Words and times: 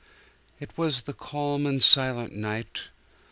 It 0.59 0.75
was 0.79 1.01
the 1.03 1.13
calm 1.13 1.67
and 1.67 1.79
silent 1.83 2.33
night! 2.33 2.89